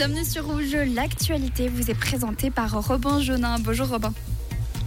[0.00, 0.74] bienvenue sur Rouge.
[0.94, 3.58] L'actualité vous est présentée par Robin Jonin.
[3.58, 4.14] Bonjour Robin.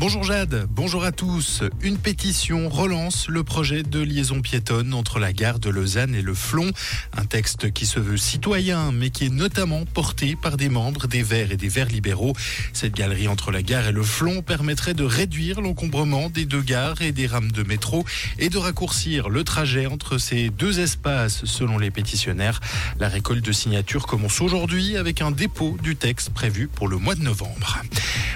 [0.00, 1.64] Bonjour Jade, bonjour à tous.
[1.82, 6.34] Une pétition relance le projet de liaison piétonne entre la gare de Lausanne et le
[6.34, 6.70] Flon.
[7.16, 11.24] Un texte qui se veut citoyen, mais qui est notamment porté par des membres des
[11.24, 12.32] Verts et des Verts libéraux.
[12.72, 17.02] Cette galerie entre la gare et le Flon permettrait de réduire l'encombrement des deux gares
[17.02, 18.04] et des rames de métro
[18.38, 22.60] et de raccourcir le trajet entre ces deux espaces, selon les pétitionnaires.
[23.00, 27.16] La récolte de signatures commence aujourd'hui avec un dépôt du texte prévu pour le mois
[27.16, 27.82] de novembre.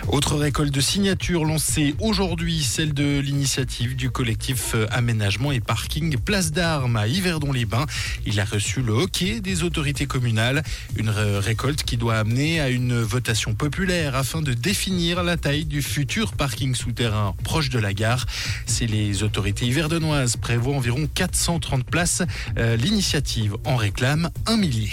[0.08, 6.18] Autre récolte de signatures lancée aujourd'hui, celle de l'initiative du collectif euh, Aménagement et Parking
[6.18, 7.86] Place d'Armes à Yverdon-les-Bains.
[8.26, 10.62] Il a reçu le hockey des autorités communales,
[10.96, 15.82] une récolte qui doit amener à une votation populaire afin de définir la taille du
[15.82, 18.26] futur parking souterrain proche de la gare.
[18.66, 22.22] Si les autorités yverdonoises prévoient environ 430 places,
[22.58, 24.90] euh, l'initiative en réclame un millier.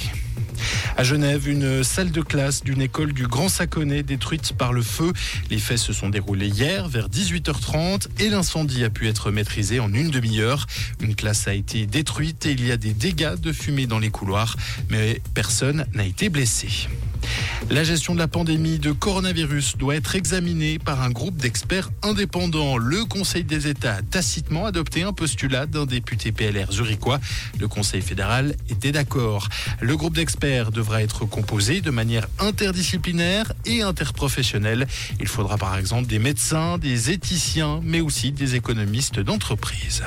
[0.98, 5.14] À Genève, une salle de classe d'une école du Grand Saconnet détruite par le feu.
[5.50, 9.94] Les faits se sont déroulés hier vers 18h30 et l'incendie a pu être maîtrisé en
[9.94, 10.68] une demi-heure.
[11.02, 14.10] Une classe a été détruite et il y a des dégâts de fumée dans les
[14.10, 14.56] couloirs,
[14.90, 16.90] mais personne n'a été blessé.
[17.70, 22.78] La gestion de la pandémie de coronavirus doit être examinée par un groupe d'experts indépendants.
[22.78, 27.20] Le Conseil des États a tacitement adopté un postulat d'un député PLR zurichois.
[27.60, 29.48] Le Conseil fédéral était d'accord.
[29.82, 34.88] Le groupe d'experts devra être composé de manière interdisciplinaire et interprofessionnelle.
[35.20, 40.04] Il faudra par exemple des médecins, des éthiciens, mais aussi des économistes d'entreprise.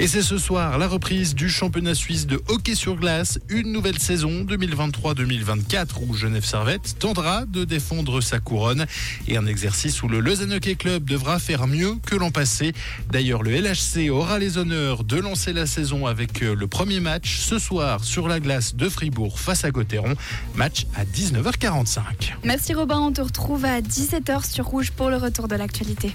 [0.00, 3.98] Et c'est ce soir la reprise du championnat suisse de hockey sur glace, une nouvelle
[3.98, 8.86] saison 2023-2024 où Genève Servette tendra de défendre sa couronne
[9.26, 12.74] et un exercice où le Lausanne Hockey Club devra faire mieux que l'an passé.
[13.10, 17.38] D'ailleurs, le LHC aura les honneurs de lancer la saison avec euh, le premier match
[17.38, 20.14] ce soir sur la glace de Fribourg face à Gauthieron,
[20.54, 22.34] match à 19h45.
[22.44, 26.14] Merci Robin, on te retrouve à 17h sur Rouge pour le retour de l'actualité.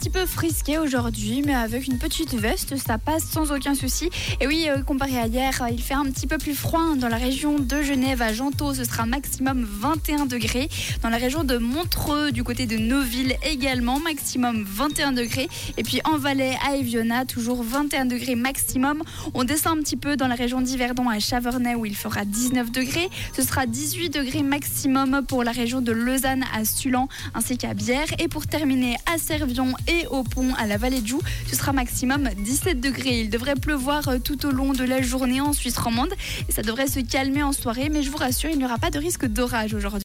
[0.00, 4.08] Petit peu frisqué aujourd'hui, mais avec une petite veste, ça passe sans aucun souci.
[4.40, 7.18] Et oui, euh, comparé à hier, il fait un petit peu plus froid dans la
[7.18, 10.70] région de Genève, à Gentot, ce sera maximum 21 degrés.
[11.02, 15.50] Dans la région de Montreux, du côté de Neuville également, maximum 21 degrés.
[15.76, 19.02] Et puis en Valais, à Eviona, toujours 21 degrés maximum.
[19.34, 22.72] On descend un petit peu dans la région d'Yverdon, à Chavernay, où il fera 19
[22.72, 23.10] degrés.
[23.36, 28.08] Ce sera 18 degrés maximum pour la région de Lausanne, à Sulan, ainsi qu'à Bière.
[28.18, 29.50] Et pour terminer, à Servier,
[29.89, 31.20] et au pont à la vallée de Joux.
[31.46, 33.20] Ce sera maximum 17 degrés.
[33.20, 36.12] Il devrait pleuvoir euh, tout au long de la journée en Suisse romande
[36.48, 38.90] et ça devrait se calmer en soirée, mais je vous rassure, il n'y aura pas
[38.90, 39.90] de risque d'orage aujourd'hui.